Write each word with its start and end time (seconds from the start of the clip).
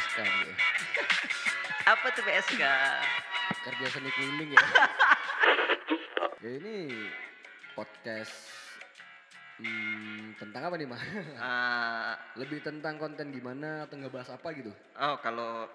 PSK 0.00 0.18
nih 0.24 0.40
ya. 0.48 0.56
Apa 1.92 2.06
tuh 2.16 2.24
PSK? 2.24 2.62
Kerja 3.68 3.86
seni 3.92 4.08
keliling 4.16 4.56
ya. 4.56 4.64
ya 6.42 6.50
ini 6.56 6.88
podcast 7.76 8.32
hmm, 9.60 10.40
tentang 10.40 10.72
apa 10.72 10.80
nih 10.80 10.88
mah? 10.88 11.02
Ah, 11.36 12.16
Lebih 12.40 12.64
tentang 12.64 12.96
konten 12.96 13.28
gimana 13.28 13.84
atau 13.84 14.00
ngebahas 14.00 14.40
apa 14.40 14.48
gitu? 14.56 14.72
oh 14.96 15.20
kalau 15.20 15.68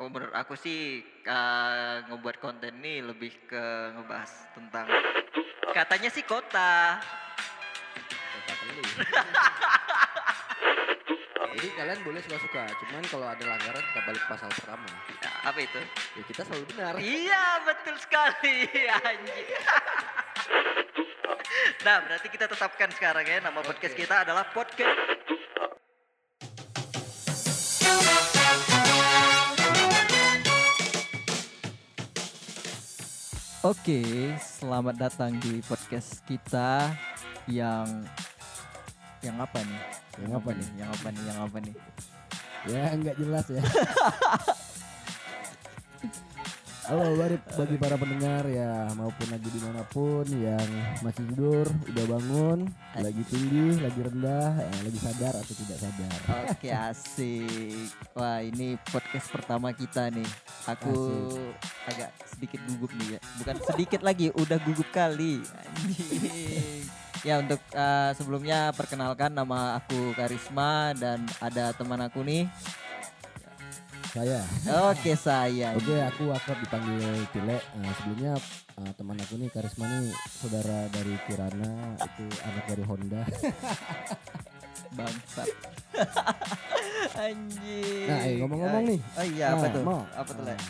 oh, 0.00 0.08
menurut 0.08 0.32
aku 0.32 0.56
sih 0.56 1.04
ah, 1.28 2.00
ngebuat 2.08 2.40
konten 2.40 2.80
nih 2.80 3.04
lebih 3.04 3.44
ke 3.44 3.92
ngebahas 3.92 4.56
tentang 4.56 4.88
katanya 5.76 6.08
sih 6.08 6.24
kota. 6.24 6.96
Kota. 8.40 8.52
Jadi 11.56 11.72
kalian 11.72 12.04
boleh 12.04 12.20
suka-suka, 12.20 12.68
cuman 12.68 13.00
kalau 13.08 13.32
ada 13.32 13.40
langgaran 13.48 13.80
kita 13.80 14.00
balik 14.04 14.20
pasal 14.28 14.52
pertama. 14.52 14.84
Ya, 15.24 15.32
apa 15.40 15.56
itu? 15.64 15.80
Ya 16.12 16.22
kita 16.28 16.44
selalu 16.44 16.64
benar. 16.68 16.92
Iya 17.00 17.44
betul 17.64 17.96
sekali 17.96 18.68
anjing. 19.08 19.46
Nah 21.80 21.96
berarti 22.04 22.28
kita 22.28 22.44
tetapkan 22.44 22.92
sekarang 22.92 23.24
ya 23.24 23.40
nama 23.40 23.64
podcast 23.64 23.96
Oke. 23.96 24.04
kita 24.04 24.28
adalah 24.28 24.44
podcast 24.52 25.00
Oke, 33.64 34.02
selamat 34.36 34.94
datang 35.00 35.32
di 35.40 35.64
podcast 35.64 36.20
kita 36.28 36.92
yang 37.48 38.04
yang 39.24 39.40
apa 39.40 39.64
nih? 39.64 40.05
Yang 40.16 40.32
apa 40.40 40.50
nih? 40.56 40.68
Yang 40.80 40.90
apa 40.96 41.08
nih? 41.12 41.22
Yang 41.22 41.38
apa 41.44 41.56
nih? 41.60 41.74
Ya 42.66 42.82
nggak 42.96 43.16
jelas 43.20 43.46
ya. 43.52 43.62
Halo 46.86 47.18
bagi, 47.18 47.34
bagi 47.58 47.76
para 47.82 47.98
pendengar 47.98 48.46
ya 48.46 48.86
maupun 48.94 49.26
lagi 49.26 49.50
di 49.50 49.58
mana 49.58 49.82
pun 49.90 50.22
yang 50.30 50.62
masih 51.02 51.26
tidur, 51.34 51.66
udah 51.66 52.04
bangun, 52.14 52.70
lagi 52.94 53.26
tinggi, 53.26 53.82
lagi 53.82 54.06
rendah, 54.06 54.54
eh, 54.62 54.80
lagi 54.86 54.98
sadar 55.02 55.34
atau 55.34 55.54
tidak 55.66 55.78
sadar. 55.82 56.18
Oke, 56.46 56.70
asik. 56.70 57.90
Wah, 58.14 58.38
ini 58.38 58.78
podcast 58.86 59.34
pertama 59.34 59.74
kita 59.74 60.14
nih. 60.14 60.30
Aku 60.70 60.94
agak 61.90 62.14
sedikit 62.22 62.62
gugup 62.70 62.94
nih 62.94 63.18
ya. 63.18 63.20
Bukan 63.42 63.56
sedikit 63.66 64.00
lagi, 64.06 64.30
udah 64.30 64.58
gugup 64.62 64.86
kali. 64.94 65.42
Anjing. 65.42 66.86
Ya 67.26 67.42
untuk 67.42 67.58
eh, 67.74 68.10
sebelumnya 68.14 68.70
perkenalkan 68.70 69.34
nama 69.34 69.74
aku 69.76 70.14
Karisma 70.14 70.94
dan 70.94 71.26
ada 71.40 71.74
teman 71.74 71.98
aku 72.00 72.22
nih. 72.22 72.46
Saya, 74.06 74.40
Oke, 74.88 75.12
saya. 75.12 75.76
oke 75.76 75.92
aku 76.00 76.32
akrab 76.32 76.56
dipanggil 76.56 77.02
Tile. 77.28 77.58
Nah, 77.76 77.92
sebelumnya 77.92 78.32
eh, 78.78 78.92
teman 78.94 79.18
aku 79.18 79.34
nih 79.36 79.50
Karisma 79.50 79.84
nih 79.84 80.08
saudara 80.32 80.86
dari 80.88 81.14
Kirana, 81.20 81.72
itu 81.98 82.24
anak 82.40 82.64
dari 82.64 82.84
Honda. 82.86 83.22
Bangsat. 84.96 85.48
Anjing. 87.18 88.06
Nah, 88.06 88.18
eh, 88.22 88.34
ngomong-ngomong 88.38 88.84
nih. 88.86 89.00
Oh 89.12 89.26
iya, 89.26 89.46
apa 89.50 89.66
Nah, 89.66 89.74
tuh? 89.74 89.82
Mo, 89.82 89.98
Apa 90.14 90.30
tuh, 90.30 90.44
Le? 90.46 90.54
eh, 90.54 90.60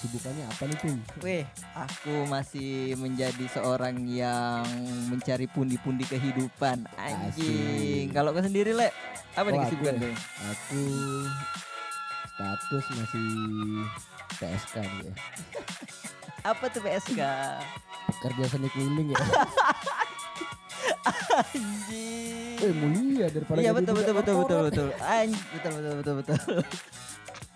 Sibukannya 0.00 0.44
apa 0.46 0.62
nih 0.64 0.76
cuy? 0.76 0.96
Weh, 1.20 1.44
aku 1.76 2.24
masih 2.24 2.70
menjadi 2.96 3.44
seorang 3.50 4.00
yang 4.06 4.64
mencari 5.06 5.44
pundi-pundi 5.44 6.02
kehidupan. 6.02 6.88
Anjing. 6.96 8.08
Kalau 8.08 8.32
kau 8.32 8.40
sendiri, 8.40 8.72
Le, 8.72 8.88
apa 9.34 9.46
nih 9.46 9.58
Oh, 9.58 9.62
kesibukan 9.62 9.94
aku 9.94 10.00
gue? 10.00 10.12
Aku 10.46 10.80
status 12.30 12.84
masih 12.96 13.28
PSK 14.34 14.74
nih 14.80 15.00
ya. 15.04 15.12
Apa 16.50 16.72
tuh 16.72 16.80
PSK? 16.80 17.20
Kerja 18.16 18.44
seni 18.48 18.72
keliling 18.72 19.12
ya. 19.12 19.20
Anjing. 21.30 22.56
eh 22.58 22.72
mulia 22.74 23.26
daripada 23.28 23.56
Iya 23.58 23.72
betul 23.72 23.92
budak 23.94 24.12
betul 24.16 24.16
betul 24.16 24.34
betul 24.34 24.56
korporat. 24.56 24.68
betul. 24.68 24.88
Anj 24.98 25.32
betul 25.52 25.70
betul 25.70 25.92
betul 25.94 26.14
betul. 26.16 26.38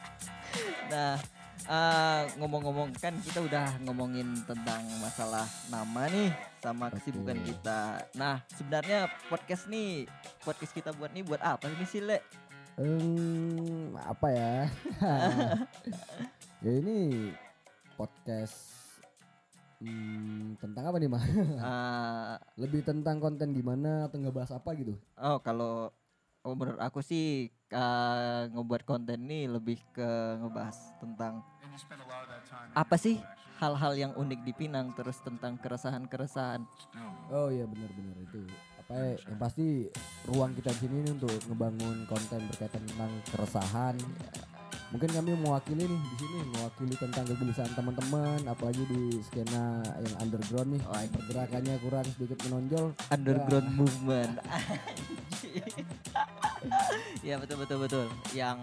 nah, 0.93 1.15
eh, 1.65 2.23
ngomong-ngomong 2.37 2.93
kan 3.01 3.15
kita 3.25 3.41
udah 3.41 3.81
ngomongin 3.85 4.37
tentang 4.45 4.85
masalah 5.01 5.49
nama 5.73 6.09
nih 6.13 6.31
sama 6.61 6.93
kesibukan 6.93 7.37
Betul. 7.41 7.49
kita. 7.53 7.81
Nah, 8.17 8.37
sebenarnya 8.53 9.09
podcast 9.29 9.69
nih 9.69 10.05
podcast 10.45 10.73
kita 10.73 10.91
buat 10.97 11.13
nih 11.13 11.25
buat 11.25 11.41
apa 11.41 11.69
sih 11.81 11.89
sih, 11.89 12.03
Le? 12.05 12.21
Hmm, 12.75 13.95
apa 13.95 14.29
ya? 14.35 14.57
ya 16.65 16.73
ini 16.75 17.31
podcast 17.95 18.57
hmm, 19.79 20.59
tentang 20.59 20.85
apa 20.91 20.97
nih 20.99 21.11
mah? 21.11 21.25
Eh, 21.25 22.35
Lebih 22.61 22.83
tentang 22.83 23.23
konten 23.23 23.55
gimana 23.55 24.11
atau 24.11 24.19
ngebahas 24.21 24.59
apa 24.59 24.75
gitu? 24.75 24.99
oh, 25.23 25.39
kalau 25.41 25.95
oh, 26.45 26.55
menurut 26.55 26.81
aku 26.83 27.01
sih 27.01 27.49
eh, 27.73 28.43
ngebuat 28.53 28.83
konten 28.85 29.25
nih 29.25 29.49
lebih 29.49 29.81
ke 29.97 30.11
ngebahas 30.43 30.77
tentang 31.01 31.41
apa 32.75 32.97
sih 32.99 33.19
hal-hal 33.63 33.93
yang 33.95 34.13
unik 34.19 34.41
di 34.43 34.53
Pinang 34.53 34.93
terus 34.99 35.19
tentang 35.23 35.55
keresahan-keresahan 35.63 36.63
Oh 37.33 37.49
iya 37.49 37.65
benar-benar 37.65 38.17
itu. 38.21 38.45
Apa 38.85 38.93
ya, 39.01 39.17
yang 39.17 39.39
pasti 39.41 39.89
ruang 40.29 40.53
kita 40.53 40.77
di 40.77 40.81
sini 40.85 41.09
untuk 41.09 41.33
ngebangun 41.49 42.05
konten 42.05 42.41
berkaitan 42.53 42.85
tentang 42.85 43.13
keresahan. 43.33 43.97
Mungkin 44.93 45.11
kami 45.11 45.35
mewakili 45.35 45.89
nih 45.89 46.01
di 46.05 46.17
sini 46.21 46.39
mewakili 46.55 46.95
tentang 46.95 47.25
kegelisahan 47.27 47.73
teman-teman 47.75 48.39
apalagi 48.47 48.85
di 48.87 49.19
skena 49.25 49.81
yang 49.99 50.15
underground 50.21 50.69
nih. 50.77 50.83
Oh. 50.85 51.01
Pergerakannya 51.17 51.75
kurang 51.81 52.07
sedikit 52.13 52.39
menonjol. 52.47 52.93
underground 53.09 53.69
movement. 53.73 54.35
ya 57.27 57.41
betul 57.41 57.57
betul 57.65 57.79
betul. 57.89 58.07
Yang 58.37 58.61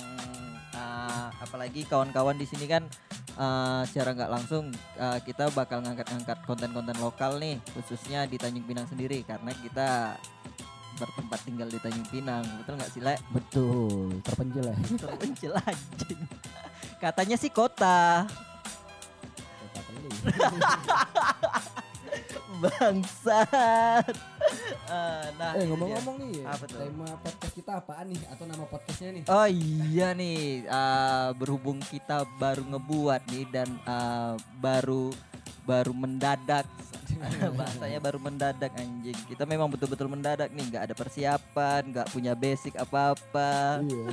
uh, 0.82 1.30
apalagi 1.38 1.86
kawan-kawan 1.86 2.34
di 2.34 2.50
sini 2.50 2.66
kan 2.66 2.82
uh, 3.38 3.86
secara 3.86 4.18
nggak 4.18 4.32
langsung 4.34 4.74
uh, 4.98 5.22
kita 5.22 5.54
bakal 5.54 5.86
ngangkat-ngangkat 5.86 6.42
konten-konten 6.50 6.98
lokal 6.98 7.38
nih, 7.38 7.62
khususnya 7.78 8.26
di 8.26 8.42
Tanjung 8.42 8.66
Pinang 8.66 8.90
sendiri 8.90 9.22
karena 9.22 9.54
kita 9.54 10.18
bertempat 10.98 11.40
tinggal 11.46 11.70
di 11.70 11.80
Tanjung 11.80 12.08
Pinang. 12.10 12.44
Betul 12.62 12.74
nggak 12.82 12.92
sih, 12.92 13.02
Le? 13.02 13.16
Betul, 13.30 14.10
terpencil 14.26 14.64
ya. 14.66 14.76
Terpencil 15.06 15.54
anjing. 15.58 16.22
Katanya 16.98 17.38
sih 17.38 17.52
kota. 17.54 18.26
Bangsat. 22.62 24.31
Uh, 24.92 25.24
nah, 25.40 25.56
eh 25.56 25.64
ngomong-ngomong 25.66 26.16
nih, 26.20 26.44
Apa 26.44 26.68
tuh? 26.68 26.84
tema 26.84 27.08
podcast 27.16 27.54
kita 27.56 27.72
apaan 27.80 28.12
nih 28.12 28.20
atau 28.28 28.44
nama 28.44 28.66
podcastnya 28.68 29.10
nih? 29.16 29.24
Oh 29.26 29.48
iya 29.48 30.12
nih, 30.12 30.68
uh, 30.68 31.32
berhubung 31.32 31.80
kita 31.80 32.28
baru 32.36 32.68
ngebuat 32.68 33.22
nih 33.32 33.46
dan 33.48 33.72
uh, 33.88 34.36
baru 34.60 35.16
baru 35.64 35.96
mendadak, 35.96 36.68
bahasanya 37.60 38.04
baru 38.04 38.20
mendadak 38.20 38.76
anjing. 38.76 39.16
Kita 39.32 39.48
memang 39.48 39.72
betul-betul 39.72 40.12
mendadak 40.12 40.52
nih, 40.52 40.66
nggak 40.68 40.84
ada 40.92 40.96
persiapan, 40.98 41.82
nggak 41.88 42.08
punya 42.12 42.36
basic 42.36 42.76
apa-apa. 42.76 43.80
Iya. 43.88 44.12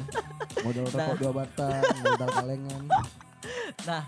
Modal 0.63 0.87
rokok 0.95 1.03
Nah. 1.03 1.17
dua 1.19 1.33
batang, 1.35 1.83
modal 2.07 2.31
kalengan. 2.31 2.83
Nah, 3.87 4.03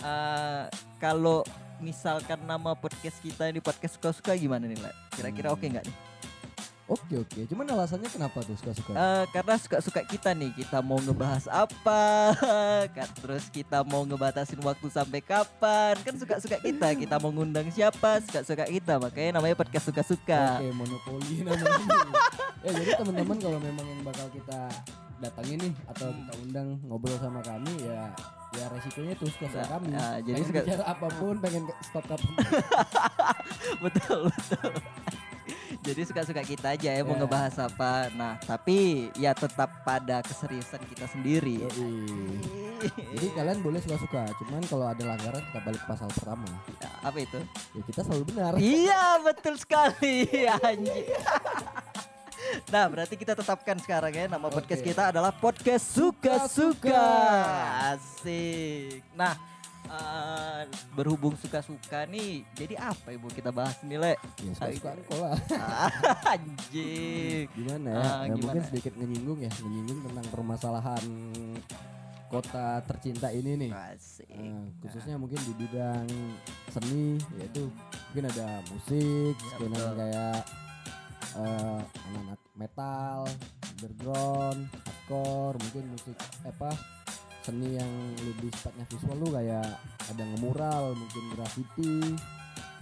uh, 0.00 0.70
kalau 0.96 1.42
misalkan 1.80 2.40
nama 2.44 2.72
podcast 2.72 3.20
kita 3.20 3.48
ini 3.50 3.60
podcast 3.60 3.96
suka-suka 4.00 4.32
gimana 4.36 4.64
nih, 4.64 4.78
Le? 4.80 4.92
Kira-kira 5.12 5.52
oke 5.52 5.64
nggak 5.66 5.84
nih? 5.84 5.96
Oke 6.86 7.18
oke, 7.18 7.50
cuman 7.50 7.66
alasannya 7.66 8.06
kenapa 8.06 8.46
tuh 8.46 8.54
suka-suka? 8.54 8.94
Eh, 8.94 9.24
karena 9.34 9.58
suka-suka 9.58 10.06
kita 10.06 10.30
nih, 10.38 10.54
kita 10.54 10.78
mau 10.78 11.02
ngebahas 11.02 11.50
apa, 11.50 12.30
kan 12.96 13.10
terus 13.18 13.50
kita 13.50 13.82
mau 13.82 14.06
ngebatasin 14.06 14.62
waktu 14.62 14.86
sampai 14.86 15.18
kapan, 15.18 15.98
kan 16.06 16.14
suka-suka 16.14 16.62
kita, 16.62 16.94
kita 16.94 17.18
mau 17.18 17.34
ngundang 17.34 17.66
siapa, 17.74 18.22
suka-suka 18.22 18.70
kita, 18.70 19.02
makanya 19.02 19.42
namanya 19.42 19.58
podcast 19.58 19.90
suka-suka. 19.90 20.62
Oke, 20.62 20.70
monopoli 20.78 21.42
namanya. 21.42 22.06
ya 22.62 22.70
jadi 22.78 22.92
teman-teman 23.02 23.38
kalau 23.42 23.58
memang 23.58 23.82
yang 23.82 24.02
bakal 24.06 24.30
kita 24.30 24.70
datangin 25.18 25.58
nih 25.66 25.74
atau 25.90 26.06
kita 26.12 26.32
undang 26.38 26.68
ngobrol 26.86 27.18
sama 27.18 27.42
kami 27.42 27.72
ya 27.82 28.14
ya 28.52 28.66
resikonya 28.68 29.14
tuh 29.14 29.28
suka 29.28 29.46
Nah, 29.48 29.66
kami. 29.68 29.86
nah, 29.90 30.14
jadi 30.18 30.38
pengen 30.38 30.54
bicara 30.56 30.84
apa 30.86 31.06
pun, 31.12 31.34
pengen 31.36 31.62
ke- 31.64 31.76
stop 31.82 32.04
kapan. 32.06 32.32
betul 33.84 34.20
betul. 34.26 34.70
Jadi 35.78 36.02
suka-suka 36.02 36.42
kita 36.42 36.74
aja 36.74 36.90
ya 36.90 37.02
mau 37.02 37.14
Ya. 37.14 37.20
ngebahas 37.20 37.54
apa. 37.62 38.10
Nah 38.10 38.34
tapi 38.40 38.76
ya 39.14 39.30
tetap 39.32 39.70
pada 39.82 40.18
keseriusan 40.20 40.82
kita 40.84 41.06
sendiri. 41.06 41.62
Yoi. 41.62 42.02
Jadi 43.14 43.26
kalian 43.30 43.60
boleh 43.60 43.78
suka-suka, 43.78 44.26
cuman 44.36 44.62
kalau 44.64 44.84
ada 44.84 45.02
langgaran 45.04 45.38
kita 45.40 45.60
balik 45.60 45.82
pasal 45.84 46.10
pertama. 46.10 46.48
apa 47.00 47.14
itu? 47.16 47.38
Ya 47.70 47.82
kita 47.84 48.00
selalu 48.02 48.24
benar. 48.26 48.52
Iya 48.56 49.02
betul 49.22 49.54
sekali 49.56 50.26
anjing. 50.60 51.06
Nah, 52.72 52.84
berarti 52.88 53.14
kita 53.14 53.32
tetapkan 53.36 53.76
sekarang 53.78 54.12
ya 54.12 54.24
nama 54.26 54.48
podcast 54.48 54.82
Oke. 54.82 54.90
kita 54.92 55.02
adalah 55.12 55.32
podcast 55.32 55.84
suka-suka. 55.92 56.48
Suka-suka. 56.48 57.06
Asik. 57.94 59.00
Nah, 59.14 59.34
eh, 59.86 60.60
berhubung 60.96 61.34
suka-suka 61.38 62.08
nih, 62.08 62.42
jadi 62.56 62.74
apa 62.80 63.14
ibu 63.14 63.28
kita 63.30 63.52
bahas 63.52 63.76
nih, 63.84 63.98
Le? 64.00 64.14
Ya 64.42 64.52
suka-sukaan 64.56 64.98
kok 65.06 65.18
lah. 65.20 65.36
Anjing. 66.34 67.46
Gimana 67.54 67.88
ya? 67.88 68.00
Ah, 68.00 68.22
ya 68.26 68.34
mungkin 68.34 68.60
gimana? 68.60 68.68
sedikit 68.68 68.92
menyinggung 68.98 69.38
ya, 69.44 69.50
menyinggung 69.62 70.00
tentang 70.10 70.26
permasalahan 70.32 71.04
kota 72.26 72.82
tercinta 72.90 73.30
ini 73.30 73.54
nih. 73.54 73.70
Asik. 73.70 74.26
Nah, 74.26 74.66
khususnya 74.82 75.14
mungkin 75.14 75.38
di 75.46 75.52
bidang 75.54 76.06
seni 76.74 77.22
yaitu 77.38 77.70
mungkin 78.10 78.24
ada 78.34 78.48
musik, 78.74 79.34
Ya, 79.38 79.90
kayak 79.94 80.36
eh, 81.36 81.80
anak-anak 82.10 82.40
underground, 83.86 84.66
hardcore, 85.06 85.56
mungkin 85.62 85.84
musik 85.94 86.16
apa 86.42 86.74
seni 87.46 87.78
yang 87.78 87.90
lebih 88.26 88.50
sifatnya 88.50 88.82
visual 88.90 89.16
tuh 89.22 89.32
kayak 89.38 89.70
ada 90.10 90.22
ngemural, 90.34 90.98
mungkin 90.98 91.24
graffiti, 91.38 92.18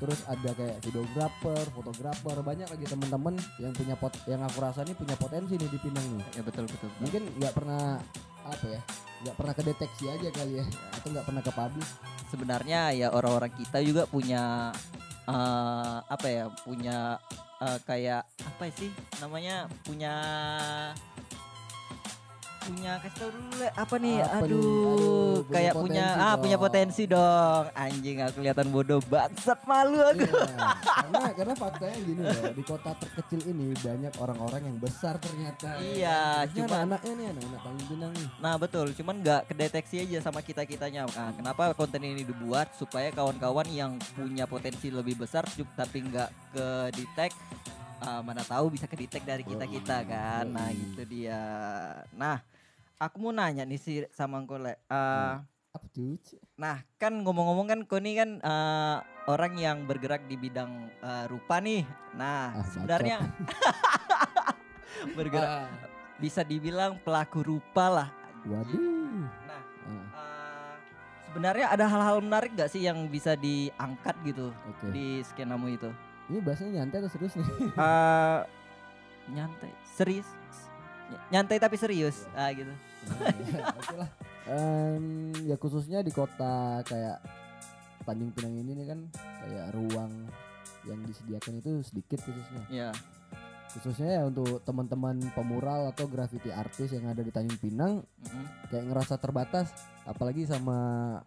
terus 0.01 0.25
ada 0.25 0.51
kayak 0.57 0.81
videografer, 0.81 1.65
fotografer, 1.77 2.37
banyak 2.41 2.69
lagi 2.73 2.85
teman-teman 2.89 3.37
yang 3.61 3.77
punya 3.77 3.93
pot 4.01 4.17
yang 4.25 4.41
aku 4.41 4.65
rasa 4.65 4.81
nih 4.89 4.97
punya 4.97 5.21
potensi 5.21 5.61
nih 5.61 5.69
di 5.69 5.77
Pinang 5.77 6.07
nih. 6.17 6.41
Ya 6.41 6.43
betul 6.49 6.65
betul. 6.65 6.89
betul. 6.89 7.01
Mungkin 7.05 7.23
nggak 7.37 7.53
pernah 7.53 8.01
apa 8.45 8.67
ya, 8.73 8.81
nggak 9.29 9.37
pernah 9.37 9.53
kedeteksi 9.53 10.05
aja 10.09 10.29
kali 10.33 10.53
ya, 10.57 10.65
atau 10.97 11.09
nggak 11.13 11.27
pernah 11.29 11.43
ke 11.45 11.53
publish. 11.53 11.93
sebenarnya 12.33 12.81
ya 12.97 13.15
orang-orang 13.15 13.53
kita 13.53 13.79
juga 13.85 14.11
punya 14.11 14.73
eh, 15.29 15.99
apa 16.03 16.27
ya 16.27 16.51
punya 16.65 17.21
eh, 17.65 17.79
kayak 17.89 18.23
apa 18.45 18.65
sih 18.77 18.93
namanya 19.19 19.67
punya 19.89 20.15
punya 22.65 22.93
kasih 22.99 23.19
tau 23.19 23.31
dulu 23.31 23.51
Le. 23.55 23.69
apa 23.71 23.95
nih 23.97 24.17
Apa 24.19 24.37
aduh, 24.41 24.57
Aduh, 24.57 25.37
punya 25.43 25.53
kayak 25.53 25.73
punya 25.77 26.07
ah 26.17 26.35
punya 26.35 26.57
potensi 26.57 27.03
dong 27.05 27.65
anjing 27.73 28.17
aku 28.19 28.35
kelihatan 28.37 28.67
bodoh 28.69 29.01
bangsat 29.05 29.61
malu 29.65 30.01
aku 30.01 30.25
Iya, 30.25 30.69
karena 31.05 31.21
karena 31.35 31.55
faktanya 31.55 31.99
gini 32.01 32.21
loh, 32.21 32.45
di 32.51 32.63
kota 32.63 32.91
terkecil 32.95 33.41
ini 33.47 33.67
banyak 33.77 34.13
orang-orang 34.17 34.63
yang 34.65 34.79
besar 34.79 35.15
ternyata. 35.17 35.77
Iya, 35.79 36.45
Ini 36.45 36.57
cuma- 36.57 36.67
anak-anaknya 36.83 37.13
nih 37.15 37.27
anak-anak 37.31 37.61
Tanjung 37.61 37.89
Pinang 37.89 38.13
nih. 38.13 38.29
Nah 38.39 38.55
betul, 38.57 38.87
cuman 38.93 39.15
nggak 39.21 39.43
kedeteksi 39.47 39.97
aja 40.01 40.19
sama 40.21 40.41
kita 40.41 40.63
kitanya. 40.65 41.05
Nah, 41.07 41.31
kenapa 41.33 41.71
konten 41.75 42.01
ini 42.01 42.23
dibuat 42.23 42.73
supaya 42.73 43.11
kawan-kawan 43.11 43.69
yang 43.69 43.93
punya 44.15 44.45
potensi 44.45 44.89
lebih 44.89 45.17
besar, 45.17 45.45
tapi 45.75 45.99
nggak 46.03 46.31
ke 46.51 46.67
detect, 46.93 47.37
ah, 48.01 48.21
mana 48.21 48.43
tahu 48.43 48.69
bisa 48.69 48.85
ke 48.85 48.97
detect 48.97 49.25
dari 49.25 49.43
kita 49.43 49.65
kita 49.65 49.97
kan. 50.03 50.45
Nah 50.47 50.69
gitu 50.71 51.03
dia. 51.05 51.43
Nah 52.13 52.41
aku 52.99 53.17
mau 53.19 53.33
nanya 53.33 53.65
nih 53.65 53.79
si 53.79 53.93
sama. 54.11 54.43
Ah, 54.89 55.43
Apa 55.75 55.87
tuh? 55.91 56.15
Ci? 56.23 56.39
Nah 56.55 56.83
kan 56.97 57.13
ngomong-ngomong 57.21 57.67
kan 57.67 57.81
kau 57.85 57.99
ini 57.99 58.15
kan 58.15 58.39
ah, 58.41 59.03
orang 59.27 59.59
yang 59.59 59.85
bergerak 59.85 60.23
di 60.25 60.37
bidang 60.37 60.71
ah, 61.01 61.27
rupa 61.27 61.59
nih. 61.59 61.83
Nah 62.15 62.55
Ah, 62.55 62.67
sebenarnya 62.67 63.17
bergerak 65.19 65.51
Ah, 65.51 65.69
bisa 66.17 66.41
dibilang 66.41 66.97
pelaku 67.03 67.43
rupa 67.43 67.87
lah. 67.91 68.09
waduh. 68.45 68.79
Nah 69.45 69.63
Ah, 69.85 70.03
Uh, 70.15 70.73
sebenarnya 71.29 71.69
ada 71.69 71.85
hal-hal 71.85 72.25
menarik 72.25 72.57
gak 72.57 72.73
sih 72.73 72.81
yang 72.81 73.05
bisa 73.05 73.37
diangkat 73.37 74.17
gitu 74.25 74.49
Oke. 74.65 74.89
di 74.97 75.21
skenamu 75.21 75.69
itu? 75.69 75.93
Ini 76.25 76.41
bahasanya 76.41 76.81
nyantai 76.81 77.05
atau 77.05 77.13
serius 77.13 77.37
nih? 77.37 77.45
Uh, 77.77 78.41
nyantai, 79.37 79.69
serius, 79.85 80.25
nyantai 81.29 81.59
tapi 81.59 81.77
serius, 81.77 82.25
ah 82.35 82.49
gitu. 82.51 82.71
Oke 83.81 83.95
lah. 83.97 84.11
Em, 84.45 85.33
ya 85.45 85.57
khususnya 85.57 86.05
di 86.05 86.13
kota 86.13 86.85
kayak 86.85 87.21
Tanjung 88.05 88.33
Pinang 88.37 88.55
ini 88.61 88.73
nih 88.77 88.87
kan 88.93 89.01
kayak 89.41 89.67
ruang 89.73 90.13
yang 90.85 91.01
disediakan 91.09 91.61
itu 91.61 91.81
sedikit 91.81 92.21
khususnya. 92.21 92.63
Ya, 92.69 92.91
Khususnya 93.75 94.21
ya 94.21 94.23
untuk 94.29 94.63
teman-teman 94.63 95.19
pemural 95.35 95.91
atau 95.91 96.07
graffiti 96.07 96.53
artis 96.53 96.95
yang 96.95 97.11
ada 97.11 97.25
di 97.25 97.33
Tanjung 97.35 97.59
Pinang 97.59 97.93
mm-mm. 98.05 98.47
kayak 98.71 98.85
ngerasa 98.87 99.19
terbatas 99.19 99.73
apalagi 100.07 100.47
sama 100.47 101.19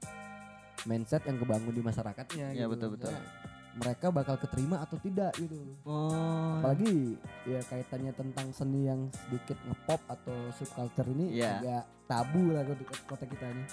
mindset 0.86 1.26
yang 1.28 1.42
kebangun 1.42 1.74
di 1.76 1.82
masyarakatnya 1.84 2.56
Iya, 2.56 2.70
gitu. 2.70 2.72
betul-betul. 2.78 3.12
Maksudnya 3.12 3.57
Mereka 3.76 4.10
bakal 4.10 4.36
keterima 4.38 4.80
atau 4.80 4.98
tidak 4.98 5.36
gitu. 5.36 5.60
Oh, 5.84 6.58
Apalagi 6.58 7.20
ya 7.44 7.60
kaitannya 7.64 8.10
tentang 8.12 8.48
seni 8.50 8.86
yang 8.86 9.06
sedikit 9.12 9.60
ngepop 9.64 10.02
atau 10.08 10.38
subculture 10.52 11.06
ini 11.10 11.38
Iya. 11.38 11.60
agak 11.60 11.84
tabu 12.08 12.56
lah 12.56 12.64
di 12.64 12.86
kota 12.88 13.26
kita 13.26 13.46
ini. 13.46 13.64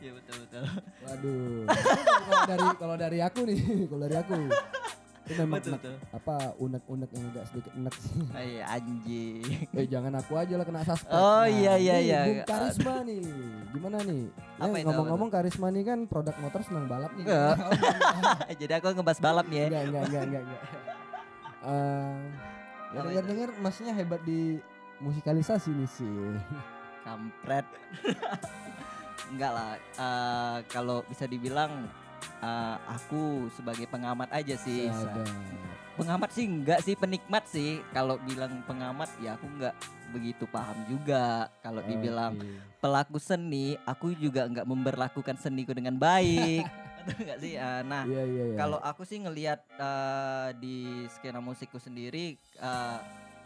iya 0.00 0.10
betul 0.12 0.36
betul. 0.42 0.62
Waduh. 1.00 1.62
kalau 2.26 2.44
dari 2.44 2.66
kalau 2.76 2.96
dari 2.98 3.18
aku 3.20 3.40
nih, 3.46 3.60
kalau 3.90 4.02
dari 4.02 4.16
aku 4.18 4.34
itu 5.24 5.40
memang 5.40 5.56
betul 5.56 5.70
enak- 5.70 5.80
betul. 5.80 5.94
apa 6.12 6.34
unek-unek 6.56 7.10
yang 7.10 7.24
agak 7.28 7.44
sedikit 7.48 7.72
enek 7.72 7.94
sih. 7.96 8.12
Ah, 8.28 8.44
iya, 8.46 8.62
anjing. 8.70 9.40
Eh 9.70 9.86
jangan 9.86 10.12
aku 10.14 10.32
aja 10.34 10.54
lah 10.54 10.64
kena 10.64 10.80
suspek. 10.82 11.10
Oh, 11.10 11.44
iya, 11.44 11.72
iya, 11.74 11.94
nih, 11.94 12.04
iya. 12.04 12.20
Bung 12.22 12.42
Karisma 12.44 12.94
nih. 13.02 13.20
Gimana 13.70 13.98
nih? 14.02 14.22
Apa 14.54 14.66
itu, 14.70 14.84
ngomong-ngomong 14.84 15.28
Karisma 15.28 15.66
nih 15.68 15.82
kan 15.82 15.98
produk 16.04 16.36
motor 16.38 16.60
senang 16.60 16.84
balap 16.84 17.12
nih. 17.14 17.24
Enggak. 17.24 17.56
Enggak. 18.14 18.38
Jadi 18.54 18.72
aku 18.74 18.86
ngebahas 18.92 19.20
balap 19.20 19.46
nih 19.46 19.56
ya. 19.56 19.64
enggak, 19.64 19.82
enggak, 19.82 20.02
enggak, 20.04 20.22
enggak, 20.22 20.42
enggak. 20.42 20.62
Eh, 21.64 22.20
ya 22.90 23.00
dengar-dengar 23.02 23.48
masnya 23.58 23.92
hebat 23.92 24.20
di 24.22 24.60
musikalisasi 24.98 25.72
nih 25.72 25.88
sih. 25.90 26.16
Kampret. 27.02 27.64
Enggak 29.26 29.50
lah. 29.50 29.72
eh, 29.76 30.58
kalau 30.68 31.00
bisa 31.04 31.24
dibilang 31.24 31.88
eh, 32.40 32.76
aku 32.86 33.22
sebagai 33.50 33.86
pengamat 33.86 34.28
aja 34.30 34.54
sih. 34.54 34.88
Sadar. 34.88 35.26
pengamat 35.94 36.26
sih 36.28 36.42
enggak 36.44 36.82
sih 36.82 36.98
penikmat 36.98 37.46
sih 37.46 37.78
kalau 37.90 38.18
bilang 38.20 38.66
pengamat 38.66 39.06
ya 39.16 39.38
aku 39.38 39.46
enggak 39.46 39.78
begitu 40.10 40.42
paham 40.44 40.74
juga 40.84 41.46
kalau 41.62 41.78
dibilang 41.80 42.34
Oke. 42.34 42.50
pelaku 42.78 43.18
seni 43.18 43.78
aku 43.80 44.10
juga 44.12 44.42
enggak 44.42 44.66
memperlakukan 44.66 45.38
seniku 45.38 45.70
dengan 45.70 45.94
baik 45.94 46.66
Betul 46.98 47.14
enggak 47.20 47.38
sih 47.38 47.54
Ah, 47.54 47.86
nah 47.86 48.02
Iya, 48.02 48.26
iya, 48.26 48.44
iya. 48.44 48.56
kalau 48.58 48.82
aku 48.82 49.06
sih 49.06 49.22
ngelihat 49.22 49.62
eh, 49.70 50.48
di 50.58 50.76
skena 51.06 51.38
musikku 51.38 51.78
sendiri 51.78 52.34
eh, 52.58 52.98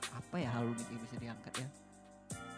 apa 0.08 0.36
ya 0.38 0.48
hal 0.48 0.72
unik 0.72 0.88
yang 0.88 1.02
bisa 1.04 1.16
diangkat 1.18 1.52
ya 1.58 1.68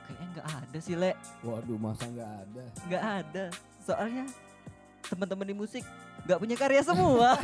kayaknya 0.06 0.26
enggak 0.28 0.46
ada 0.54 0.78
sih 0.78 0.94
le 0.94 1.12
Waduh, 1.40 1.78
masa 1.78 2.06
enggak 2.06 2.30
ada? 2.38 2.64
enggak 2.86 3.04
ada 3.26 3.44
soalnya 3.80 4.22
teman-teman 5.10 5.46
di 5.46 5.56
musik 5.58 5.82
enggak 6.22 6.38
punya 6.38 6.56
karya 6.56 6.82
semua 6.86 7.34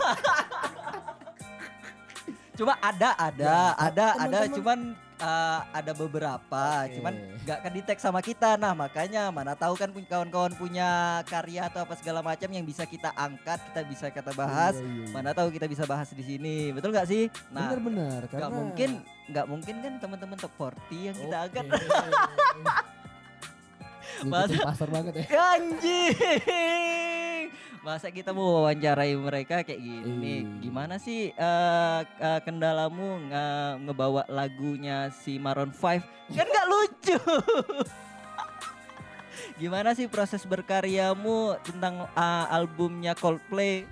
Cuma 2.56 2.72
ada, 2.80 3.12
ada, 3.20 3.44
Ya, 3.44 3.60
ada, 3.76 4.16
ada, 4.16 4.16
teman-teman- 4.16 4.56
cuman 4.56 4.78
uh, 5.20 5.60
ada 5.76 5.92
beberapa, 5.92 6.64
Oke. 6.88 6.96
cuman 6.96 7.12
nggak 7.44 7.58
ke 7.60 7.68
detect 7.76 8.00
sama 8.00 8.24
kita. 8.24 8.56
Nah 8.56 8.72
makanya 8.72 9.28
mana 9.28 9.52
tahu 9.52 9.76
kan 9.76 9.92
kawan-kawan 9.92 10.56
punya 10.56 11.20
karya 11.28 11.68
atau 11.68 11.84
apa 11.84 11.92
segala 12.00 12.24
macam 12.24 12.48
yang 12.48 12.64
bisa 12.64 12.88
kita 12.88 13.12
angkat, 13.12 13.60
kita 13.60 13.80
bisa 13.84 14.06
kita 14.08 14.32
bahas. 14.32 14.72
Iya, 14.72 14.88
iya, 14.88 15.04
iya. 15.04 15.12
Mana 15.12 15.36
tahu 15.36 15.52
kita 15.52 15.68
bisa 15.68 15.84
bahas 15.84 16.08
di 16.08 16.24
sini, 16.24 16.72
betul 16.72 16.96
nggak 16.96 17.04
sih? 17.04 17.28
Nah, 17.52 17.68
Benar-benar 17.68 18.20
nggak 18.24 18.32
karena 18.32 18.48
mungkin, 18.48 18.90
nggak 19.28 19.46
mungkin 19.52 19.74
kan 19.84 19.92
teman-teman 20.00 20.36
top 20.40 20.52
40 20.56 21.08
yang 21.12 21.16
kita 21.20 21.36
angkat. 21.36 21.64
Oke. 21.68 21.84
Ngikutin 24.24 24.58
pasar 24.64 24.88
banget 24.88 25.12
ya. 25.20 25.24
Anjing. 25.60 26.16
Masa 27.86 28.10
kita 28.10 28.34
mau 28.34 28.58
wawancarai 28.58 29.14
mereka 29.14 29.62
kayak 29.62 29.78
gini? 29.78 30.42
Ih. 30.42 30.58
Gimana 30.58 30.98
sih 30.98 31.30
eh, 31.30 32.00
eh, 32.02 32.40
kendalamu 32.42 33.30
nge- 33.30 33.76
ngebawa 33.86 34.26
lagunya 34.26 35.06
si 35.14 35.38
Maroon 35.38 35.70
5? 35.70 36.02
Kan 36.34 36.46
nggak 36.50 36.66
lucu. 36.66 37.14
Gimana 39.62 39.94
sih 39.94 40.10
proses 40.10 40.42
berkaryamu 40.42 41.62
tentang 41.62 42.10
eh, 42.10 42.46
albumnya 42.50 43.14
Coldplay? 43.14 43.86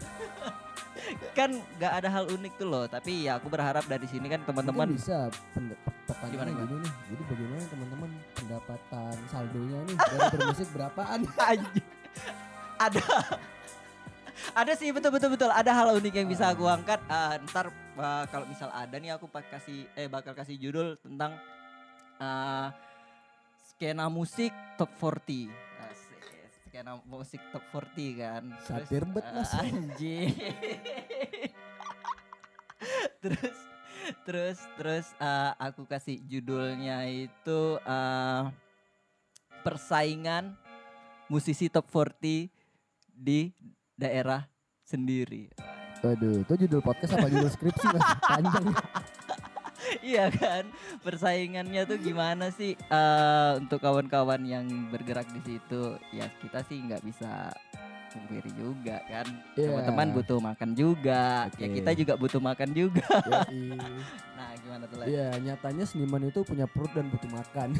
kan 1.38 1.54
nggak 1.78 1.92
ada 1.94 2.08
hal 2.10 2.26
unik 2.26 2.52
tuh 2.58 2.66
loh. 2.66 2.90
Tapi 2.90 3.30
ya 3.30 3.38
aku 3.38 3.46
berharap 3.46 3.86
dari 3.86 4.10
sini 4.10 4.26
kan 4.26 4.42
teman-teman 4.42 4.90
bisa 4.90 5.30
pend- 5.54 5.70
per- 5.86 5.94
Gimana, 6.26 6.50
pertanyaan 6.50 6.66
gini 6.66 6.74
nih. 6.82 6.92
Jadi 7.14 7.22
bagaimana 7.30 7.62
teman-teman 7.70 8.10
pendapatan 8.34 9.14
saldonya 9.30 9.78
nih 9.86 9.96
dari 10.02 10.26
bermusik 10.34 10.68
berapaan? 10.74 11.20
Ada 12.90 13.06
ada 14.54 14.72
sih 14.78 14.94
betul 14.94 15.10
betul 15.10 15.34
betul. 15.34 15.50
Ada 15.50 15.74
hal 15.74 15.98
unik 15.98 16.14
yang 16.14 16.28
bisa 16.30 16.54
aku 16.54 16.64
angkat. 16.70 17.02
Ah, 17.10 17.36
ntar 17.50 17.74
ah, 17.98 18.24
kalau 18.30 18.46
misal 18.46 18.70
ada 18.70 18.94
nih 18.96 19.18
aku 19.18 19.26
pak 19.26 19.50
kasih 19.50 19.90
eh 19.98 20.06
bakal 20.06 20.32
kasih 20.32 20.54
judul 20.56 20.94
tentang 21.02 21.34
ah, 22.22 22.70
skena 23.74 24.06
musik 24.06 24.54
top 24.78 24.94
40 25.02 25.50
Asik, 25.90 26.20
skena 26.70 27.02
musik 27.02 27.42
top 27.50 27.66
40 27.74 28.22
kan. 28.22 28.42
Satir 28.62 29.02
bet, 29.10 29.26
Mas. 29.34 29.50
anjing. 29.58 30.30
Terus 33.24 33.56
terus 34.28 34.60
terus 34.76 35.06
eh, 35.16 35.52
aku 35.56 35.88
kasih 35.88 36.20
judulnya 36.28 37.08
itu 37.08 37.80
eh, 37.80 38.42
persaingan 39.64 40.52
musisi 41.32 41.72
top 41.72 41.88
40 41.88 42.52
di 43.16 43.48
daerah 43.94 44.46
sendiri. 44.84 45.50
Waduh, 46.04 46.44
itu 46.44 46.54
judul 46.68 46.84
podcast 46.84 47.16
apa 47.16 47.32
judul 47.32 47.48
skripsi 47.48 47.86
mas? 47.88 48.04
Panjang. 48.20 48.66
iya 50.14 50.28
kan? 50.28 50.68
Persaingannya 51.00 51.88
tuh 51.88 51.96
gimana 51.96 52.52
sih 52.52 52.76
eh, 52.76 53.52
untuk 53.56 53.80
kawan-kawan 53.80 54.44
yang 54.44 54.68
bergerak 54.92 55.24
di 55.32 55.40
situ? 55.40 55.96
Ya 56.12 56.28
kita 56.44 56.60
sih 56.68 56.76
nggak 56.84 57.00
bisa 57.08 57.48
pungkiri 58.14 58.50
juga 58.54 59.02
kan. 59.10 59.26
Iya. 59.58 59.66
Teman-teman 59.74 60.08
butuh 60.14 60.38
makan 60.38 60.70
juga. 60.78 61.50
Ya 61.58 61.66
Oke. 61.66 61.76
kita 61.82 61.90
juga 61.98 62.14
butuh 62.14 62.40
makan 62.40 62.70
juga. 62.70 63.06
Nah, 64.34 64.50
gimana 64.60 64.84
tuh? 64.90 65.06
Iya, 65.06 65.30
nyatanya 65.40 65.84
seniman 65.86 66.26
itu 66.26 66.42
punya 66.42 66.66
perut 66.66 66.90
dan 66.92 67.06
butuh 67.06 67.30
makan. 67.30 67.78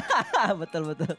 betul 0.62 0.82
betul. 0.94 1.12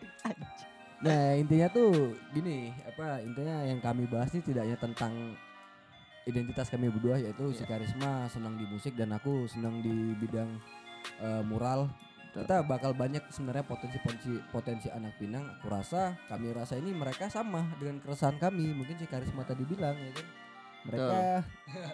Nah 0.98 1.38
intinya 1.38 1.70
tuh 1.70 2.18
gini 2.34 2.74
apa 2.82 3.22
intinya 3.22 3.62
yang 3.62 3.78
kami 3.78 4.10
bahas 4.10 4.34
ini 4.34 4.42
tidak 4.42 4.66
hanya 4.66 4.78
tentang 4.82 5.14
identitas 6.28 6.68
kami 6.68 6.92
berdua 6.92 7.22
yaitu 7.22 7.54
si 7.56 7.64
Iya. 7.64 7.78
Karisma 7.78 8.28
senang 8.28 8.60
di 8.60 8.66
musik 8.68 8.98
dan 8.98 9.14
aku 9.16 9.46
senang 9.48 9.80
di 9.80 10.18
bidang 10.18 10.50
eh, 11.22 11.44
mural. 11.46 11.88
Betul. 12.34 12.44
Kita 12.44 12.58
bakal 12.68 12.92
banyak 12.94 13.24
sebenarnya 13.32 13.66
potensi-potensi 13.66 14.38
potensi 14.52 14.88
anak 14.92 15.16
Pinang. 15.18 15.58
Aku 15.58 15.72
rasa 15.72 16.20
kami 16.28 16.52
rasa 16.52 16.76
ini 16.76 16.92
mereka 16.92 17.32
sama 17.32 17.66
dengan 17.80 18.04
keresahan 18.04 18.38
kami. 18.38 18.76
Mungkin 18.76 19.00
si 19.00 19.08
Karisma 19.08 19.48
tadi 19.48 19.64
bilang 19.64 19.96
ya 19.96 20.12
kan. 20.12 20.28
Mereka 20.88 21.18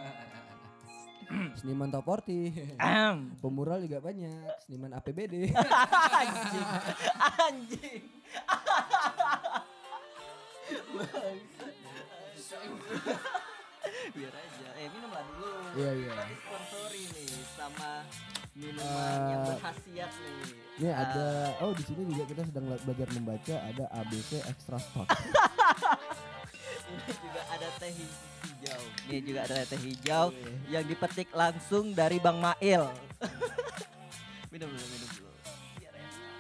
seniman 1.57 1.87
top 1.87 2.03
40 2.05 2.75
Ahem. 2.77 3.31
Pemural 3.41 3.79
juga 3.79 3.97
banyak, 3.99 4.43
seniman 4.59 4.91
APBD. 4.93 5.49
anjing 6.19 6.67
anjing 7.39 8.03
biar 14.13 14.31
aja 14.31 14.67
eh 14.75 14.87
minum 14.89 15.09
lah 15.09 15.23
dulu 15.27 15.49
Iya, 15.73 15.91
iya. 15.95 16.13
Kita 16.13 16.35
sponsori 16.39 17.03
nih 17.09 17.27
sama 17.51 17.91
minuman 18.53 19.17
yang 19.25 19.33
Eh, 19.33 19.47
berkhasiat 19.49 20.11
nih 20.13 20.39
Ini 20.73 20.87
Ah, 20.87 21.03
ada 21.03 21.25
oh 21.59 21.71
di 21.71 21.83
sini 21.83 22.01
juga 22.05 22.23
kita 22.25 22.41
sedang 22.43 22.63
bela- 22.65 22.83
belajar 22.83 23.07
membaca 23.11 23.55
ada 23.59 23.85
ABC 23.91 24.31
extra 24.43 24.77
stock. 24.79 25.07
Juga 27.05 27.41
ada 27.47 27.67
teh 27.75 27.91
hij- 27.91 28.17
hijau 28.43 28.81
ini 29.05 29.19
juga 29.23 29.39
ada 29.43 29.63
teh 29.63 29.77
hijau 29.77 30.25
yang 30.67 30.83
dipetik 30.83 31.29
langsung 31.31 31.91
dari 31.91 32.17
Bang 32.17 32.37
Mail 32.37 32.87
minum 34.51 34.69
dulu 34.69 34.85
minum 34.89 35.09
dulu 35.11 35.31
biar 35.75 35.93
enak 35.93 36.35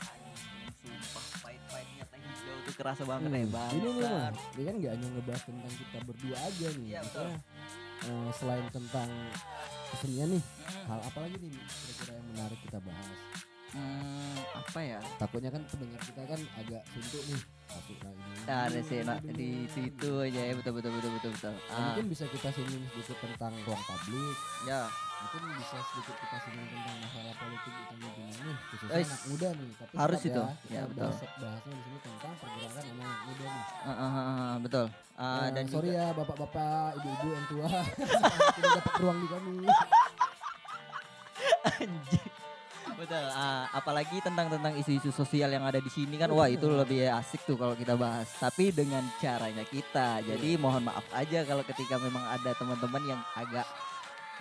Anjing, 0.00 0.70
sumpah 0.74 1.24
pahit-pahitnya 1.40 2.04
teh 2.04 2.20
hijau 2.20 2.56
tuh 2.62 2.74
kerasa 2.74 3.02
banget 3.04 3.28
Hmm, 3.28 3.36
ya 3.36 3.46
bang 3.46 3.70
Ini 3.70 3.80
nih 3.80 3.94
mah, 4.00 4.28
ini 4.50 4.62
kan 4.62 4.74
nggak 4.76 4.92
hanya 4.92 5.06
ngebahas 5.10 5.42
tentang 5.44 5.74
kita 5.74 5.98
berdua 6.02 6.36
aja 6.38 6.66
nih. 6.72 6.88
Iya, 6.88 7.00
betul. 7.02 7.28
Eh, 8.04 8.30
selain 8.34 8.66
tentang 8.68 9.08
kesenian 9.88 10.28
nih, 10.30 10.44
hal 10.84 11.00
apa 11.00 11.18
lagi 11.20 11.36
nih 11.38 11.50
kira-kira 11.54 12.12
yang 12.12 12.26
menarik 12.28 12.58
kita 12.60 12.78
bahas? 12.78 13.18
Hmm, 13.74 14.34
apa 14.56 14.80
ya 14.80 15.00
Takutnya 15.16 15.50
kan 15.50 15.62
pendengar 15.66 16.00
kita 16.00 16.22
kan 16.24 16.40
agak 16.56 16.82
suntuk 16.88 17.22
nih. 17.26 17.40
Masuk 17.64 17.96
nah 17.98 18.12
ini. 18.68 18.98
nah 19.02 19.16
di 19.18 19.26
ini, 19.26 19.32
di 19.34 19.48
situ 19.66 20.10
aja 20.20 20.40
ya 20.42 20.54
betul 20.54 20.72
betul 20.74 20.92
betul 20.92 21.10
betul 21.12 21.30
betul 21.32 21.54
Nah, 21.56 21.72
Ah, 21.72 21.80
mungkin 21.90 22.06
bisa 22.06 22.24
kita 22.26 22.48
singgung 22.50 22.84
sedikit 22.88 23.16
tentang 23.20 23.52
ruang 23.60 23.82
publik. 23.82 24.36
ya 24.64 24.86
Mungkin 25.16 25.42
bisa 25.56 25.78
sedikit 25.82 26.16
kita 26.18 26.36
singgung 26.38 26.68
tentang 26.68 26.96
masalah 27.00 27.34
politik 27.34 27.72
di 27.72 27.82
Tanjung 27.86 28.12
Pinang 28.14 28.36
nih, 28.38 28.56
khususnya 28.68 28.92
Eish, 28.94 29.08
anak 29.08 29.22
muda 29.24 29.48
nih. 29.50 29.70
Tapi 29.74 29.92
harus 29.96 30.20
itu. 30.22 30.42
ya, 30.44 30.52
kita 30.60 30.84
betul. 30.84 31.00
bahas, 31.00 31.18
bahasnya 31.34 31.72
di 31.72 31.82
sini 31.82 31.98
tentang 31.98 32.32
pergerakan 32.36 32.84
anak 32.84 33.18
muda 33.24 33.46
nih. 33.46 33.64
ah, 33.64 33.88
ah, 33.88 34.04
ah, 34.04 34.24
ah, 34.28 34.54
betul 34.60 34.86
Eh, 35.14 35.46
dan 35.48 35.64
sorry 35.64 35.88
juga- 35.88 35.96
ya 35.96 36.06
bapak-bapak, 36.12 36.88
ibu-ibu 36.96 37.28
yang 37.30 37.46
tua 37.46 37.68
tidak 38.54 38.70
dapat 38.76 38.94
ruang 38.98 39.16
di 39.16 39.28
kami. 39.28 39.54
Anjing. 41.64 42.33
Betul. 42.94 43.26
ah, 43.34 43.66
apalagi 43.74 44.22
tentang 44.22 44.46
tentang 44.46 44.72
isu-isu 44.78 45.10
sosial 45.10 45.50
yang 45.50 45.66
ada 45.66 45.82
di 45.82 45.90
sini 45.90 46.14
kan 46.14 46.30
wah 46.30 46.46
itu 46.46 46.70
lebih 46.70 47.10
asik 47.10 47.42
tuh 47.42 47.58
kalau 47.58 47.74
kita 47.74 47.98
bahas. 47.98 48.30
Tapi 48.38 48.70
dengan 48.70 49.02
caranya 49.18 49.66
kita. 49.66 50.22
Jadi 50.22 50.54
mohon 50.56 50.86
maaf 50.86 51.04
aja 51.12 51.42
kalau 51.42 51.66
ketika 51.66 51.98
memang 51.98 52.22
ada 52.30 52.54
teman-teman 52.54 53.02
yang 53.16 53.20
agak 53.34 53.66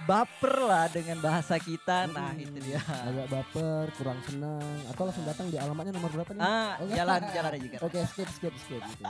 baper 0.03 0.55
lah 0.59 0.85
dengan 0.89 1.17
bahasa 1.21 1.55
kita. 1.55 2.11
Nah, 2.11 2.33
Hmm, 2.33 2.43
itu 2.43 2.57
dia. 2.59 2.81
Agak 2.81 3.27
baper, 3.29 3.85
kurang 3.95 4.19
senang, 4.25 4.65
atau 4.89 5.05
langsung 5.05 5.23
datang 5.23 5.47
di 5.47 5.55
alamatnya 5.55 5.93
nomor 5.93 6.11
berapa 6.11 6.31
nih? 6.33 6.41
Ah, 6.41 6.75
Oke. 6.81 6.91
jalan 6.91 7.21
jalan 7.29 7.51
aja 7.53 7.67
kan. 7.71 7.79
Oke, 7.85 7.99
skip, 8.09 8.29
skip, 8.29 8.53
skip 8.57 8.81
gitu. 8.83 9.05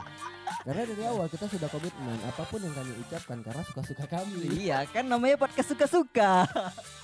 Karena 0.63 0.82
dari 0.86 1.04
awal 1.04 1.28
kita 1.28 1.46
sudah 1.50 1.68
komitmen, 1.68 2.18
apa 2.24 2.44
pun 2.46 2.60
yang 2.62 2.72
kami 2.72 2.92
ucapkan 3.00 3.38
karena 3.42 3.62
suka-suka 3.66 4.06
kami. 4.06 4.44
Iya, 4.54 4.78
kan 4.88 5.06
namanya 5.08 5.36
podcast 5.36 5.74
suka-suka. 5.74 6.46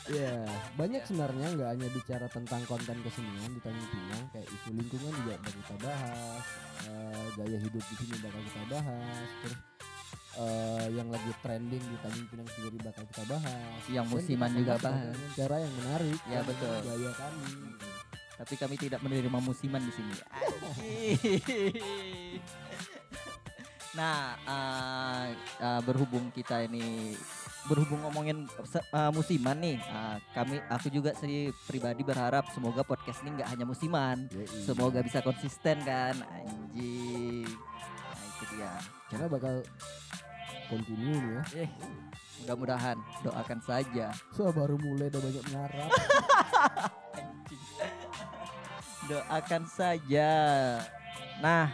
Iya, 0.08 0.48
banyak 0.74 1.04
sebenarnya 1.04 1.48
nggak 1.54 1.70
hanya 1.70 1.88
bicara 1.92 2.26
tentang 2.28 2.62
konten 2.66 2.98
kesenian 3.00 3.52
di 3.52 3.60
Tanjung 3.60 3.90
Pinang, 3.90 4.24
kayak 4.32 4.48
isu 4.48 4.70
lingkungan 4.74 5.12
juga 5.14 5.34
bakal 5.38 5.54
kita 5.54 5.76
bahas, 5.82 6.46
eh, 6.84 7.26
gaya 7.36 7.58
hidup 7.60 7.84
di 7.84 7.96
sini 7.98 8.16
bakal 8.18 8.42
kita 8.42 8.62
bahas, 8.70 9.28
terus 9.44 9.60
eh, 10.40 10.86
yang 10.96 11.12
lagi 11.12 11.32
trending 11.44 11.84
di 11.84 11.98
Tanjung 12.00 12.28
Pinang 12.32 12.50
sendiri 12.56 12.78
bakal 12.80 13.04
kita 13.12 13.24
bahas. 13.28 13.82
Yang 13.92 14.06
musiman 14.08 14.52
juga 14.56 14.76
bahas 14.80 15.16
cara 15.36 15.56
yang 15.60 15.74
menarik. 15.84 16.20
Ya, 16.32 16.40
betul. 16.48 16.76
Gaya 16.88 17.12
kami. 17.14 17.52
Tapi 18.40 18.54
kami 18.56 18.76
tidak 18.80 19.04
menerima 19.04 19.40
musiman 19.44 19.84
di 19.84 19.92
sini. 19.92 20.16
Nah, 24.00 24.38
eh, 24.48 25.36
eh, 25.60 25.82
berhubung 25.84 26.32
kita 26.32 26.64
ini 26.64 27.18
berhubung 27.68 28.06
ngomongin 28.08 28.48
eh, 28.80 29.12
musiman 29.12 29.58
nih, 29.60 29.76
eh, 29.76 30.18
kami 30.32 30.62
aku 30.72 30.88
juga 30.88 31.12
sih 31.18 31.52
pribadi 31.68 32.06
berharap 32.06 32.48
semoga 32.56 32.86
podcast 32.86 33.26
ini 33.26 33.42
nggak 33.42 33.50
hanya 33.50 33.66
musiman, 33.68 34.30
Yoi. 34.32 34.48
semoga 34.64 35.04
bisa 35.04 35.20
konsisten 35.20 35.84
kan, 35.84 36.16
anjing. 36.22 37.50
Nah 37.50 38.24
itu 38.24 38.44
dia. 38.56 38.74
Karena 39.10 39.26
bakal 39.28 39.66
continue 40.70 41.18
nih 41.18 41.32
ya. 41.34 41.44
Eh, 41.66 41.70
mudah-mudahan 42.46 42.98
doakan 43.26 43.60
saja. 43.66 44.14
So 44.32 44.54
baru 44.54 44.78
mulai 44.80 45.10
udah 45.12 45.22
banyak 45.22 45.44
mengharap. 45.50 45.90
Doakan 49.10 49.64
saja. 49.66 50.30
Nah, 51.42 51.74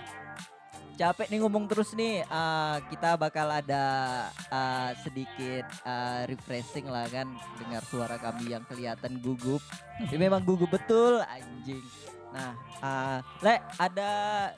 capek 0.95 1.27
nih 1.27 1.39
ngomong 1.43 1.67
terus 1.67 1.91
nih. 1.91 2.23
eh, 2.23 2.77
kita 2.87 3.19
bakal 3.19 3.51
ada 3.51 3.83
eh, 4.31 4.91
sedikit 5.03 5.67
eh, 5.83 6.21
refreshing 6.31 6.87
lah 6.87 7.03
kan 7.11 7.27
dengar 7.59 7.83
suara 7.83 8.15
kami 8.15 8.55
yang 8.55 8.63
kelihatan 8.63 9.19
gugup. 9.19 9.59
Tapi 9.99 10.15
memang 10.15 10.47
gugup 10.47 10.71
betul 10.71 11.19
anjing. 11.27 11.83
Nah, 12.31 12.51
eh, 12.79 13.19
Le, 13.43 13.55
ada 13.79 14.09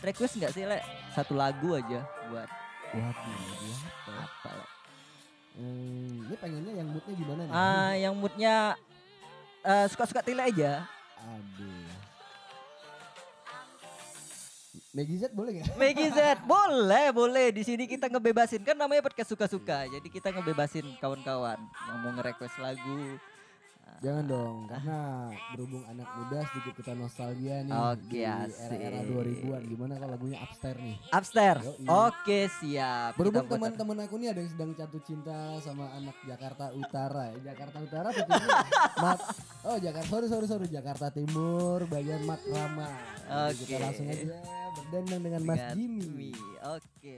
request 0.06 0.38
nggak 0.38 0.54
sih, 0.54 0.64
Le? 0.70 0.78
Satu 1.18 1.34
lagu 1.34 1.74
aja 1.74 2.06
buat 2.30 2.67
Waduh, 2.96 3.78
apa? 4.08 4.50
ya? 4.52 4.66
Hmm, 5.58 6.30
ini 6.30 6.36
pengennya 6.38 6.74
yang 6.78 6.88
moodnya 6.94 7.14
gimana 7.18 7.42
nih? 7.44 7.54
Ah, 7.54 7.94
yang 7.98 8.14
moodnya 8.14 8.56
eh, 9.66 9.86
suka-suka 9.90 10.22
tile 10.22 10.44
aja. 10.46 10.86
Aduh. 11.18 12.08
Maggie 14.98 15.20
Z 15.22 15.30
boleh 15.30 15.62
gak? 15.62 15.68
Maggie 15.82 16.10
Z 16.10 16.42
boleh 16.48 17.08
boleh 17.14 17.48
di 17.54 17.62
sini 17.62 17.86
kita 17.86 18.10
ngebebasin 18.10 18.66
kan 18.66 18.74
namanya 18.74 19.06
podcast 19.06 19.30
suka-suka 19.30 19.86
jadi 19.86 20.08
kita 20.10 20.34
ngebebasin 20.34 20.98
kawan-kawan 20.98 21.60
yang 21.62 21.98
mau 22.02 22.12
nge-request 22.18 22.58
lagu 22.58 23.22
Jangan 23.98 24.26
dong, 24.26 24.58
karena 24.66 25.00
berhubung 25.52 25.82
anak 25.84 26.06
muda 26.06 26.40
sedikit 26.48 26.74
kita 26.78 26.94
nostalgia 26.94 27.66
nih 27.66 27.74
Oke, 27.74 28.14
di 28.14 28.22
era-era 28.22 28.98
asik. 29.02 29.10
2000-an. 29.42 29.62
Gimana 29.66 29.94
kalau 29.98 30.12
lagunya 30.14 30.38
Upstairs 30.40 30.80
nih? 30.80 30.98
upstairs 31.10 31.64
Yoi. 31.66 31.88
oke 31.90 32.40
siap 32.62 33.12
Berhubung 33.14 33.48
teman-teman 33.48 33.98
aku 34.00 34.16
nih 34.16 34.30
ada 34.30 34.40
yang 34.40 34.52
sedang 34.52 34.72
jatuh 34.72 35.02
cinta 35.02 35.38
sama 35.60 35.90
anak 35.94 36.14
Jakarta 36.24 36.70
Utara. 36.72 37.34
ya. 37.34 37.54
Jakarta 37.54 37.78
Utara? 37.80 38.10
Mat, 39.04 39.20
oh 39.64 39.78
Jakarta, 39.78 40.08
sorry 40.08 40.28
sorry 40.28 40.48
sorry 40.48 40.68
Jakarta 40.68 41.10
Timur, 41.10 41.90
bagian 41.90 42.22
Makrama. 42.22 42.90
Jadi 43.50 43.60
Kita 43.60 43.74
Oke. 43.74 43.84
langsung 43.84 44.06
aja 44.08 44.38
berdendang 44.74 45.22
dengan 45.22 45.42
Mas 45.44 45.64
Jimmy. 45.74 46.32
Oke 46.62 47.18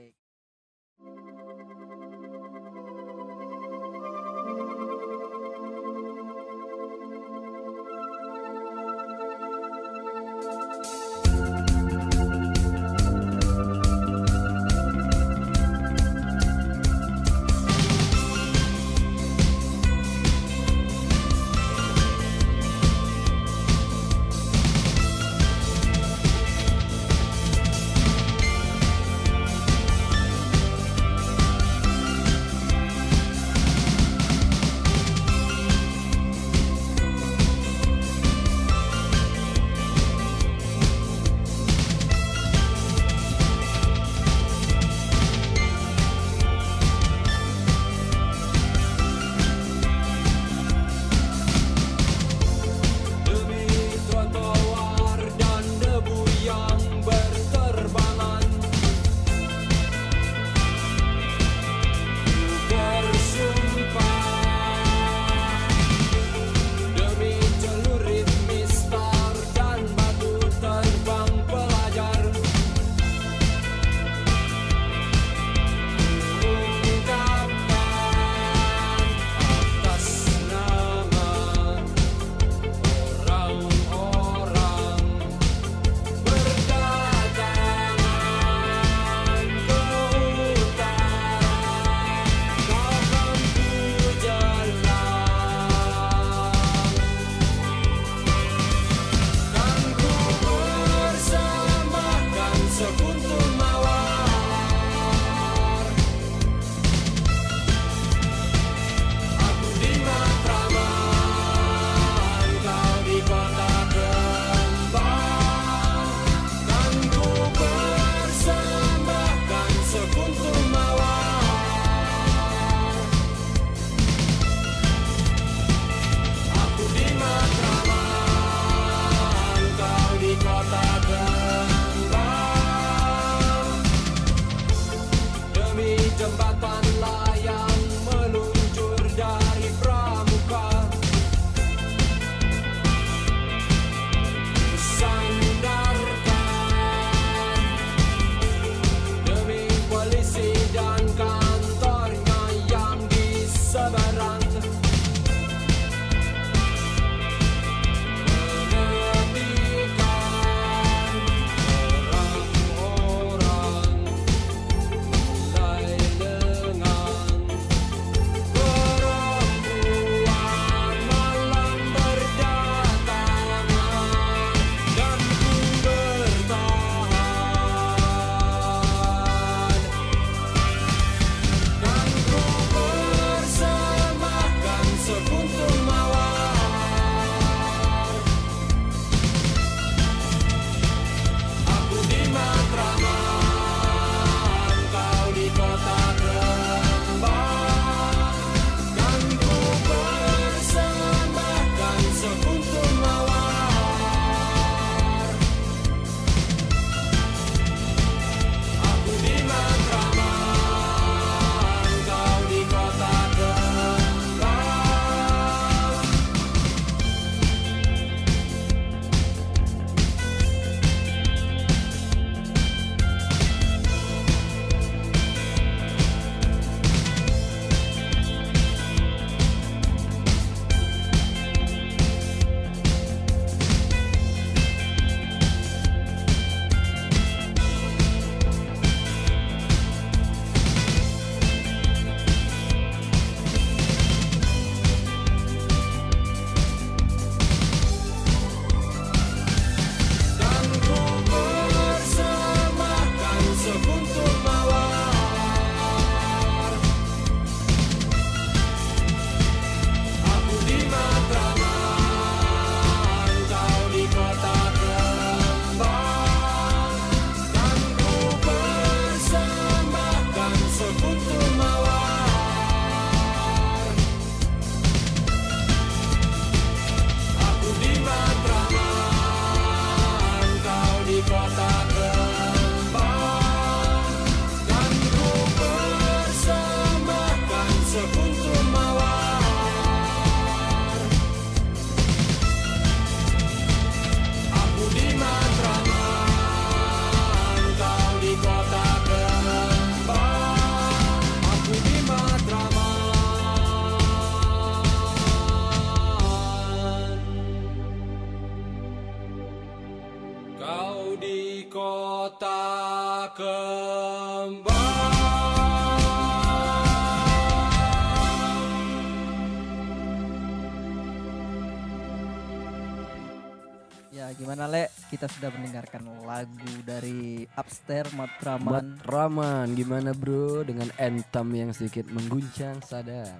gimana 324.40 324.64
Le? 324.64 324.88
Kita 325.12 325.28
sudah 325.28 325.52
mendengarkan 325.52 326.00
lagu 326.24 326.72
dari 326.88 327.44
Upstairs 327.60 328.16
Matraman. 328.16 328.96
Raman 329.04 329.76
gimana 329.76 330.16
bro 330.16 330.64
dengan 330.64 330.88
anthem 330.96 331.44
yang 331.52 331.70
sedikit 331.76 332.08
mengguncang 332.08 332.80
sadar. 332.80 333.36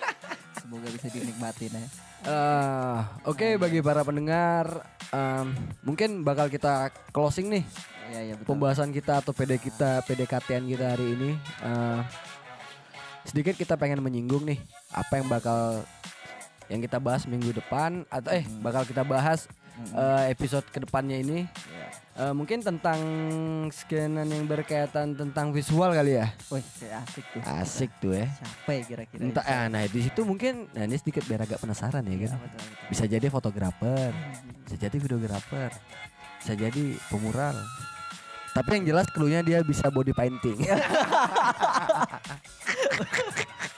Semoga 0.64 0.88
bisa 0.88 1.12
dinikmatin 1.12 1.76
ya. 1.76 1.86
Eh, 2.24 2.98
Oke 3.28 3.60
bagi 3.60 3.84
para 3.84 4.00
pendengar 4.00 4.88
em, 5.12 5.52
mungkin 5.84 6.24
bakal 6.24 6.48
kita 6.48 6.88
closing 7.12 7.52
nih 7.52 7.64
Iya 8.08 8.20
iya 8.32 8.34
betul. 8.38 8.56
pembahasan 8.56 8.88
kita 8.88 9.20
atau 9.20 9.36
PD 9.36 9.60
kita 9.60 10.00
PDKT-an 10.08 10.64
kita 10.64 10.96
hari 10.96 11.12
ini. 11.12 11.30
Eh, 11.60 12.00
sedikit 13.28 13.52
kita 13.52 13.76
pengen 13.76 14.00
menyinggung 14.00 14.48
nih 14.48 14.56
apa 14.96 15.20
yang 15.20 15.28
bakal 15.28 15.84
yang 16.72 16.80
kita 16.80 16.96
bahas 16.96 17.28
minggu 17.28 17.52
depan 17.52 18.08
atau 18.08 18.32
eh 18.32 18.48
bakal 18.64 18.88
kita 18.88 19.04
bahas 19.04 19.44
eh, 19.90 20.24
episode 20.30 20.66
ke 20.70 20.78
depannya 20.82 21.18
ini. 21.18 21.44
Ya. 21.46 21.86
Eh, 22.12 22.32
mungkin 22.36 22.60
tentang 22.60 23.00
skenan 23.72 24.28
yang 24.28 24.44
berkaitan 24.44 25.16
tentang 25.16 25.48
visual 25.48 25.96
kali 25.96 26.20
ya. 26.20 26.28
Wih, 26.52 26.60
asik 26.84 27.24
tuh. 27.32 27.40
Asik 27.40 27.90
tuh 28.04 28.12
ya. 28.12 28.28
Siapa 28.28 28.70
ya 28.76 28.82
kira-kira? 28.84 29.20
Entah, 29.24 29.44
ah, 29.48 29.66
nah 29.72 29.80
di 29.88 30.00
situ 30.04 30.20
mungkin, 30.20 30.68
nah 30.76 30.84
ini 30.84 31.00
sedikit 31.00 31.24
biar 31.24 31.48
agak 31.48 31.64
penasaran 31.64 32.04
ya 32.04 32.16
kan. 32.28 32.36
Apa 32.36 32.46
tuh? 32.52 32.60
Bisa 32.92 33.04
jadi 33.08 33.26
fotografer, 33.32 34.12
bisa 34.68 34.76
jadi 34.76 34.96
videografer, 35.00 35.72
bisa 36.36 36.52
jadi 36.52 36.84
pemural. 37.08 37.56
Tapi 38.52 38.68
yang 38.76 38.84
jelas 38.92 39.08
clue-nya 39.08 39.40
dia 39.40 39.64
bisa 39.64 39.88
body 39.88 40.12
painting. 40.12 40.60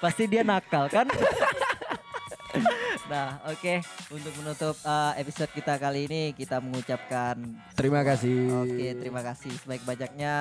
Pasti 0.03 0.27
dia 0.27 0.43
nakal 0.43 0.91
kan? 0.91 1.07
nah, 3.11 3.41
oke. 3.49 3.75
Untuk 4.13 4.33
menutup 4.41 4.77
uh, 4.85 5.13
episode 5.19 5.51
kita 5.53 5.77
kali 5.77 6.07
ini 6.09 6.23
kita 6.33 6.61
mengucapkan 6.61 7.37
Terima 7.75 8.01
kasih. 8.07 8.51
Oke, 8.65 8.87
terima 8.97 9.21
kasih 9.21 9.53
sebaik-banyaknya 9.65 10.35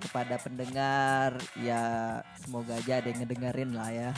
kepada 0.00 0.34
pendengar. 0.40 1.36
Ya, 1.58 1.82
semoga 2.40 2.78
aja 2.78 3.00
ada 3.02 3.08
yang 3.12 3.20
ngedengerin 3.22 3.70
lah 3.76 3.90
ya. 3.92 4.10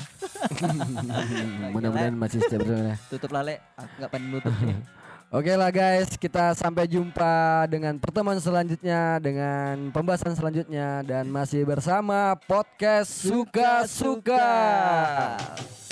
Mudah-mudahan 1.74 2.14
masih 2.14 2.38
setia 2.44 2.58
bersama. 2.62 2.94
Tutup 3.10 3.30
lah, 3.34 3.42
Le. 3.42 3.56
Aku 3.76 3.92
nggak 3.98 4.10
pengen 4.10 4.28
nutup 4.32 4.54
nih. 4.62 4.78
Oke 5.30 5.54
lah 5.54 5.70
guys, 5.70 6.18
kita 6.18 6.58
sampai 6.58 6.90
jumpa 6.90 7.62
dengan 7.70 7.94
pertemuan 8.02 8.42
selanjutnya 8.42 9.22
dengan 9.22 9.94
pembahasan 9.94 10.34
selanjutnya 10.34 11.06
dan 11.06 11.30
masih 11.30 11.62
bersama 11.62 12.34
podcast 12.50 13.30
suka-suka. 13.30 13.86
Suka. 15.38 15.89